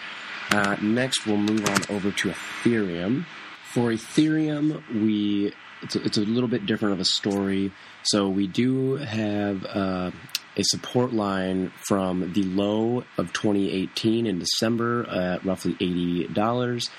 Uh, 0.50 0.76
next, 0.80 1.26
we'll 1.26 1.36
move 1.36 1.68
on 1.68 1.82
over 1.94 2.10
to 2.10 2.30
Ethereum. 2.30 3.26
For 3.72 3.90
Ethereum, 3.90 4.82
we 5.02 5.52
it's 5.84 5.96
a, 5.96 6.02
it's 6.02 6.16
a 6.18 6.22
little 6.22 6.48
bit 6.48 6.66
different 6.66 6.94
of 6.94 7.00
a 7.00 7.04
story. 7.04 7.72
So 8.02 8.28
we 8.28 8.46
do 8.46 8.96
have 8.96 9.64
uh, 9.64 10.10
a 10.56 10.62
support 10.62 11.12
line 11.12 11.72
from 11.76 12.32
the 12.32 12.42
low 12.42 13.04
of 13.18 13.32
2018 13.32 14.26
in 14.26 14.38
December 14.38 15.08
at 15.08 15.44
roughly 15.44 15.72
eighty 15.80 16.26
dollars. 16.28 16.90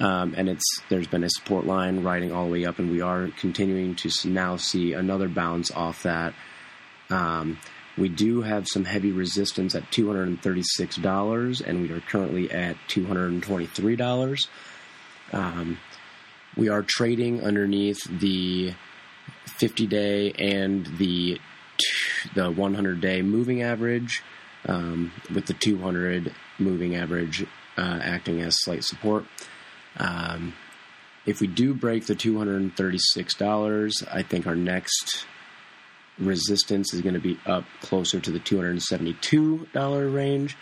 Um, 0.00 0.34
and 0.36 0.48
it's 0.48 0.64
there's 0.88 1.06
been 1.06 1.22
a 1.22 1.30
support 1.30 1.66
line 1.66 2.02
riding 2.02 2.32
all 2.32 2.46
the 2.46 2.52
way 2.52 2.64
up, 2.64 2.78
and 2.78 2.90
we 2.90 3.02
are 3.02 3.28
continuing 3.38 3.94
to 3.96 4.10
now 4.24 4.56
see 4.56 4.94
another 4.94 5.28
bounce 5.28 5.70
off 5.70 6.02
that. 6.02 6.34
Um, 7.10 7.58
we 7.96 8.08
do 8.08 8.40
have 8.40 8.66
some 8.66 8.86
heavy 8.86 9.12
resistance 9.12 9.74
at 9.74 9.90
$236, 9.90 11.62
and 11.66 11.82
we 11.82 11.92
are 11.92 12.00
currently 12.00 12.50
at 12.50 12.76
$223. 12.88 14.48
Um, 15.32 15.78
we 16.56 16.68
are 16.68 16.82
trading 16.82 17.42
underneath 17.42 18.02
the 18.04 18.74
50 19.58 19.86
day 19.86 20.32
and 20.32 20.86
the 20.98 21.40
the 22.34 22.50
100 22.50 23.00
day 23.00 23.22
moving 23.22 23.62
average, 23.62 24.22
um, 24.66 25.12
with 25.34 25.46
the 25.46 25.54
200 25.54 26.32
moving 26.58 26.94
average 26.94 27.44
uh, 27.76 28.00
acting 28.02 28.40
as 28.40 28.56
slight 28.62 28.84
support. 28.84 29.24
Um, 29.96 30.54
if 31.26 31.40
we 31.40 31.46
do 31.46 31.74
break 31.74 32.06
the 32.06 32.14
$236, 32.14 34.08
I 34.12 34.22
think 34.22 34.46
our 34.46 34.56
next 34.56 35.26
resistance 36.18 36.92
is 36.92 37.00
going 37.00 37.14
to 37.14 37.20
be 37.20 37.38
up 37.46 37.64
closer 37.80 38.20
to 38.20 38.30
the 38.30 38.40
$272 38.40 40.14
range. 40.14 40.56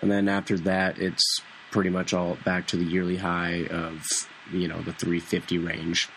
And 0.00 0.10
then 0.10 0.28
after 0.28 0.58
that, 0.58 0.98
it's 0.98 1.40
pretty 1.70 1.90
much 1.90 2.12
all 2.14 2.36
back 2.44 2.66
to 2.68 2.76
the 2.76 2.84
yearly 2.84 3.16
high 3.16 3.66
of, 3.66 4.04
you 4.52 4.68
know, 4.68 4.80
the 4.80 4.92
350 4.92 5.58
range. 5.58 6.08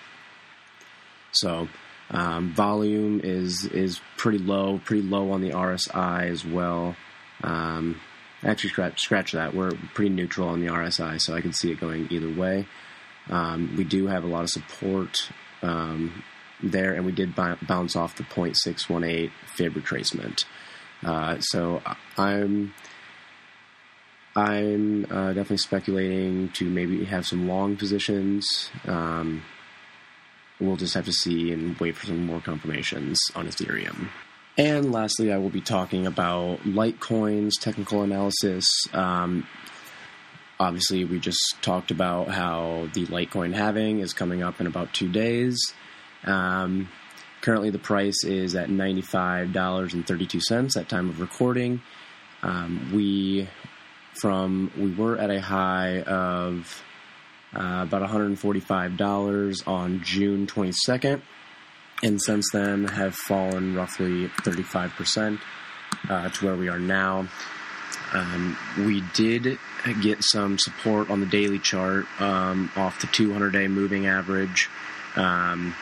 So, 1.31 1.67
um, 2.11 2.53
volume 2.53 3.21
is 3.23 3.65
is 3.65 3.99
pretty 4.17 4.39
low, 4.39 4.79
pretty 4.83 5.03
low 5.03 5.31
on 5.31 5.41
the 5.41 5.51
RSI 5.51 6.29
as 6.29 6.43
well. 6.43 6.95
Um, 7.43 8.01
actually, 8.43 8.71
scratch, 8.71 9.01
scratch 9.01 9.31
that. 9.33 9.53
We're 9.53 9.71
pretty 9.93 10.09
neutral 10.09 10.49
on 10.49 10.59
the 10.59 10.67
RSI, 10.67 11.21
so 11.21 11.35
I 11.35 11.41
can 11.41 11.53
see 11.53 11.71
it 11.71 11.79
going 11.79 12.07
either 12.09 12.33
way. 12.33 12.67
Um, 13.29 13.75
we 13.77 13.83
do 13.83 14.07
have 14.07 14.23
a 14.23 14.27
lot 14.27 14.43
of 14.43 14.49
support 14.49 15.29
um, 15.61 16.23
there, 16.63 16.93
and 16.93 17.05
we 17.05 17.11
did 17.11 17.35
b- 17.35 17.55
bounce 17.67 17.95
off 17.95 18.15
the 18.15 18.23
0.618 18.23 19.31
fib 19.45 19.73
retracement. 19.73 20.45
Uh, 21.03 21.39
so 21.39 21.81
I'm 22.17 22.73
I'm 24.35 25.05
uh, 25.05 25.33
definitely 25.33 25.57
speculating 25.57 26.49
to 26.53 26.65
maybe 26.65 27.03
have 27.05 27.25
some 27.25 27.47
long 27.47 27.77
positions. 27.77 28.69
Um, 28.85 29.43
we'll 30.59 30.77
just 30.77 30.93
have 30.93 31.05
to 31.05 31.13
see 31.13 31.51
and 31.51 31.77
wait 31.79 31.95
for 31.95 32.05
some 32.05 32.25
more 32.25 32.41
confirmations 32.41 33.19
on 33.35 33.47
Ethereum. 33.47 34.09
And 34.57 34.91
lastly, 34.91 35.31
I 35.31 35.37
will 35.37 35.49
be 35.49 35.61
talking 35.61 36.05
about 36.05 36.59
Litecoin's 36.63 37.57
technical 37.57 38.03
analysis. 38.03 38.67
Um, 38.93 39.47
obviously, 40.59 41.05
we 41.05 41.19
just 41.19 41.55
talked 41.61 41.91
about 41.91 42.27
how 42.27 42.89
the 42.93 43.05
Litecoin 43.05 43.53
halving 43.53 43.99
is 43.99 44.11
coming 44.13 44.43
up 44.43 44.59
in 44.59 44.67
about 44.67 44.93
two 44.93 45.09
days. 45.09 45.57
Um, 46.25 46.89
currently, 47.41 47.69
the 47.69 47.79
price 47.79 48.25
is 48.25 48.53
at 48.55 48.67
$95.32 48.67 50.77
at 50.77 50.89
time 50.89 51.09
of 51.09 51.21
recording. 51.21 51.81
Um, 52.43 52.91
we 52.93 53.47
from 54.13 54.71
we 54.77 54.93
were 54.93 55.17
at 55.17 55.29
a 55.29 55.41
high 55.41 56.01
of 56.01 56.83
uh, 57.53 57.85
about 57.87 58.07
$145 58.07 59.67
on 59.67 60.03
June 60.03 60.47
22nd, 60.47 61.21
and 62.03 62.21
since 62.21 62.45
then 62.51 62.85
have 62.85 63.15
fallen 63.15 63.75
roughly 63.75 64.27
35% 64.27 65.39
uh, 66.09 66.29
to 66.29 66.45
where 66.45 66.55
we 66.55 66.69
are 66.69 66.79
now. 66.79 67.27
Um, 68.13 68.57
we 68.77 69.01
did 69.13 69.59
get 70.01 70.23
some 70.23 70.57
support 70.57 71.09
on 71.09 71.19
the 71.19 71.25
daily 71.25 71.59
chart 71.59 72.05
um, 72.19 72.71
off 72.75 73.01
the 73.01 73.07
200 73.07 73.51
day 73.51 73.67
moving 73.67 74.07
average. 74.07 74.69
Um, 75.15 75.75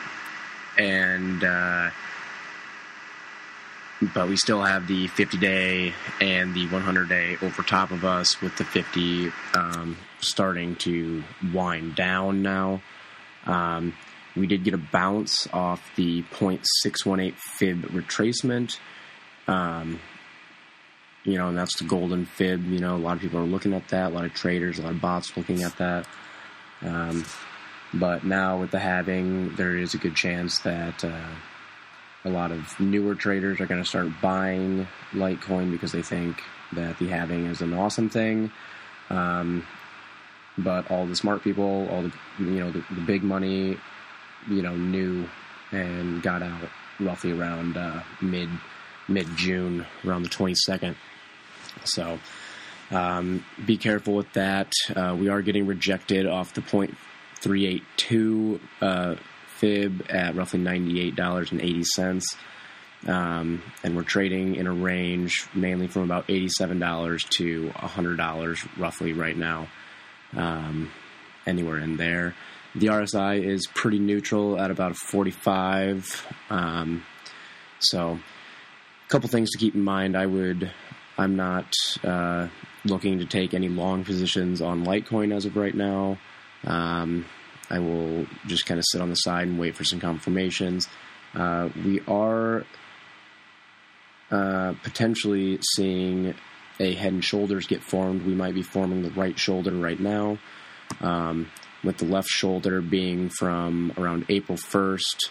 and 0.78 1.42
uh, 1.42 1.90
but 4.14 4.28
we 4.28 4.36
still 4.36 4.62
have 4.62 4.86
the 4.86 5.08
50 5.08 5.38
day 5.38 5.92
and 6.20 6.54
the 6.54 6.68
100 6.68 7.08
day 7.08 7.36
over 7.42 7.62
top 7.62 7.90
of 7.90 8.04
us 8.04 8.40
with 8.40 8.56
the 8.56 8.64
50 8.64 9.32
um, 9.54 9.96
starting 10.20 10.76
to 10.76 11.22
wind 11.52 11.96
down 11.96 12.42
now. 12.42 12.80
Um, 13.46 13.94
we 14.36 14.46
did 14.46 14.62
get 14.62 14.74
a 14.74 14.78
bounce 14.78 15.48
off 15.52 15.82
the 15.96 16.22
0.618 16.22 17.34
fib 17.34 17.82
retracement. 17.86 18.78
Um, 19.48 19.98
you 21.24 21.36
know, 21.36 21.48
and 21.48 21.58
that's 21.58 21.78
the 21.78 21.84
golden 21.84 22.24
fib. 22.24 22.64
You 22.66 22.78
know, 22.78 22.96
a 22.96 22.98
lot 22.98 23.16
of 23.16 23.22
people 23.22 23.40
are 23.40 23.46
looking 23.46 23.74
at 23.74 23.88
that. 23.88 24.12
A 24.12 24.14
lot 24.14 24.24
of 24.24 24.32
traders, 24.32 24.78
a 24.78 24.82
lot 24.82 24.92
of 24.92 25.00
bots 25.00 25.36
looking 25.36 25.62
at 25.62 25.76
that. 25.78 26.06
Um, 26.82 27.24
but 27.92 28.24
now 28.24 28.60
with 28.60 28.70
the 28.70 28.78
halving, 28.78 29.56
there 29.56 29.76
is 29.76 29.94
a 29.94 29.98
good 29.98 30.14
chance 30.14 30.60
that 30.60 31.04
uh, 31.04 31.30
a 32.28 32.30
lot 32.30 32.52
of 32.52 32.78
newer 32.78 33.14
traders 33.14 33.60
are 33.60 33.66
going 33.66 33.82
to 33.82 33.88
start 33.88 34.08
buying 34.20 34.86
Litecoin 35.12 35.70
because 35.70 35.92
they 35.92 36.02
think 36.02 36.42
that 36.72 36.98
the 36.98 37.08
halving 37.08 37.46
is 37.46 37.62
an 37.62 37.72
awesome 37.72 38.08
thing. 38.08 38.52
Um, 39.10 39.66
but 40.58 40.90
all 40.90 41.06
the 41.06 41.16
smart 41.16 41.42
people, 41.42 41.88
all 41.90 42.02
the 42.02 42.12
you 42.38 42.60
know 42.60 42.70
the, 42.70 42.84
the, 42.90 43.00
big 43.00 43.22
money, 43.22 43.78
you 44.48 44.62
know, 44.62 44.76
knew 44.76 45.28
and 45.70 46.22
got 46.22 46.42
out 46.42 46.68
roughly 47.00 47.32
around 47.32 47.76
uh, 47.76 48.02
mid 48.20 48.48
mid 49.06 49.26
June, 49.36 49.86
around 50.04 50.24
the 50.24 50.28
twenty 50.28 50.54
second. 50.54 50.96
So 51.84 52.18
um, 52.90 53.44
be 53.64 53.76
careful 53.76 54.14
with 54.14 54.32
that. 54.34 54.72
Uh, 54.94 55.16
we 55.18 55.28
are 55.28 55.42
getting 55.42 55.66
rejected 55.66 56.26
off 56.26 56.52
the 56.54 56.62
point 56.62 56.96
three 57.36 57.66
eight 57.66 57.84
two. 57.96 58.60
Uh, 58.82 59.14
fib 59.58 60.06
at 60.08 60.34
roughly 60.34 60.60
$98.80. 60.60 62.22
Um, 63.06 63.62
and 63.84 63.94
we're 63.94 64.02
trading 64.02 64.56
in 64.56 64.66
a 64.66 64.72
range 64.72 65.46
mainly 65.54 65.86
from 65.86 66.02
about 66.02 66.26
$87 66.26 67.28
to 67.36 67.68
$100 67.70 68.68
roughly 68.76 69.12
right 69.12 69.36
now, 69.36 69.68
um, 70.36 70.90
anywhere 71.46 71.78
in 71.78 71.96
there. 71.96 72.34
The 72.74 72.88
RSI 72.88 73.42
is 73.42 73.66
pretty 73.66 73.98
neutral 73.98 74.60
at 74.60 74.70
about 74.70 74.96
45. 74.96 76.26
Um, 76.50 77.04
so, 77.78 78.18
a 79.06 79.10
couple 79.10 79.28
things 79.28 79.50
to 79.50 79.58
keep 79.58 79.74
in 79.74 79.82
mind. 79.82 80.16
I 80.16 80.26
would, 80.26 80.70
I'm 81.16 81.36
not 81.36 81.72
uh, 82.04 82.48
looking 82.84 83.20
to 83.20 83.26
take 83.26 83.54
any 83.54 83.68
long 83.68 84.04
positions 84.04 84.60
on 84.60 84.84
Litecoin 84.84 85.34
as 85.34 85.44
of 85.44 85.56
right 85.56 85.74
now. 85.74 86.18
Um, 86.66 87.24
I 87.70 87.78
will 87.78 88.26
just 88.46 88.66
kind 88.66 88.78
of 88.78 88.84
sit 88.90 89.00
on 89.00 89.10
the 89.10 89.16
side 89.16 89.46
and 89.46 89.58
wait 89.58 89.76
for 89.76 89.84
some 89.84 90.00
confirmations. 90.00 90.88
Uh, 91.34 91.68
we 91.84 92.00
are 92.06 92.64
uh, 94.30 94.74
potentially 94.82 95.58
seeing 95.74 96.34
a 96.80 96.94
head 96.94 97.12
and 97.12 97.24
shoulders 97.24 97.66
get 97.66 97.82
formed. 97.82 98.22
We 98.22 98.34
might 98.34 98.54
be 98.54 98.62
forming 98.62 99.02
the 99.02 99.10
right 99.10 99.38
shoulder 99.38 99.72
right 99.72 99.98
now, 99.98 100.38
um, 101.00 101.50
with 101.82 101.98
the 101.98 102.04
left 102.04 102.28
shoulder 102.28 102.80
being 102.80 103.30
from 103.30 103.92
around 103.96 104.26
April 104.28 104.56
1st 104.56 105.30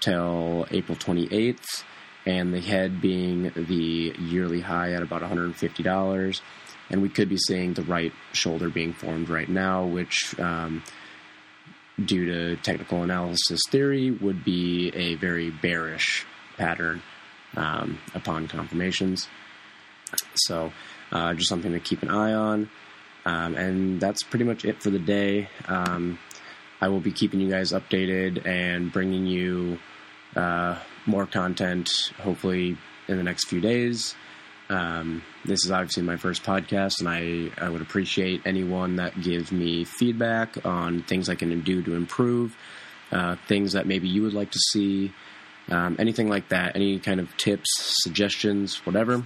till 0.00 0.66
April 0.70 0.96
28th, 0.96 1.84
and 2.26 2.52
the 2.52 2.60
head 2.60 3.00
being 3.00 3.52
the 3.54 4.14
yearly 4.18 4.60
high 4.60 4.92
at 4.92 5.02
about 5.02 5.22
$150. 5.22 6.40
And 6.90 7.02
we 7.02 7.08
could 7.08 7.28
be 7.28 7.36
seeing 7.36 7.74
the 7.74 7.82
right 7.82 8.12
shoulder 8.32 8.70
being 8.70 8.92
formed 8.92 9.28
right 9.28 9.48
now, 9.48 9.84
which 9.84 10.38
um, 10.38 10.82
due 12.04 12.26
to 12.26 12.56
technical 12.56 13.02
analysis 13.02 13.60
theory, 13.70 14.10
would 14.10 14.44
be 14.44 14.90
a 14.94 15.14
very 15.16 15.50
bearish 15.50 16.24
pattern 16.56 17.02
um, 17.56 17.98
upon 18.14 18.48
confirmations. 18.48 19.28
So, 20.34 20.72
uh, 21.12 21.34
just 21.34 21.48
something 21.48 21.72
to 21.72 21.80
keep 21.80 22.02
an 22.02 22.10
eye 22.10 22.34
on. 22.34 22.70
Um, 23.24 23.56
and 23.56 24.00
that's 24.00 24.22
pretty 24.22 24.44
much 24.44 24.64
it 24.64 24.82
for 24.82 24.90
the 24.90 24.98
day. 24.98 25.48
Um, 25.66 26.18
I 26.80 26.88
will 26.88 27.00
be 27.00 27.12
keeping 27.12 27.40
you 27.40 27.50
guys 27.50 27.72
updated 27.72 28.46
and 28.46 28.92
bringing 28.92 29.26
you 29.26 29.78
uh, 30.36 30.78
more 31.06 31.26
content, 31.26 31.90
hopefully, 32.20 32.76
in 33.08 33.16
the 33.16 33.22
next 33.22 33.48
few 33.48 33.60
days. 33.60 34.14
Um, 34.68 35.22
this 35.44 35.64
is 35.64 35.70
obviously 35.70 36.02
my 36.02 36.16
first 36.16 36.42
podcast, 36.42 37.00
and 37.00 37.08
I, 37.08 37.50
I 37.64 37.68
would 37.70 37.80
appreciate 37.80 38.42
anyone 38.44 38.96
that 38.96 39.20
gives 39.20 39.50
me 39.50 39.84
feedback 39.84 40.64
on 40.66 41.02
things 41.02 41.28
I 41.28 41.34
can 41.36 41.60
do 41.62 41.82
to 41.82 41.94
improve, 41.94 42.56
uh, 43.10 43.36
things 43.46 43.72
that 43.72 43.86
maybe 43.86 44.08
you 44.08 44.22
would 44.22 44.34
like 44.34 44.50
to 44.50 44.58
see, 44.58 45.12
um, 45.70 45.96
anything 45.98 46.28
like 46.28 46.48
that. 46.50 46.76
Any 46.76 46.98
kind 46.98 47.20
of 47.20 47.34
tips, 47.36 47.68
suggestions, 48.02 48.84
whatever, 48.84 49.24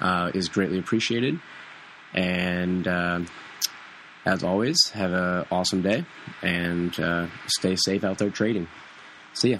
uh, 0.00 0.32
is 0.34 0.48
greatly 0.48 0.78
appreciated. 0.78 1.38
And 2.12 2.88
uh, 2.88 3.20
as 4.24 4.42
always, 4.42 4.76
have 4.90 5.12
an 5.12 5.46
awesome 5.50 5.82
day 5.82 6.04
and 6.42 6.98
uh, 6.98 7.26
stay 7.46 7.76
safe 7.76 8.02
out 8.02 8.18
there 8.18 8.30
trading. 8.30 8.66
See 9.34 9.52
ya. 9.52 9.58